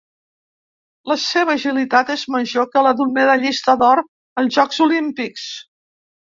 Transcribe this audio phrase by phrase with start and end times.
[1.11, 4.03] La seva agilitat és major que la d'un medallista d'or
[4.43, 5.47] als Jocs Olímpics.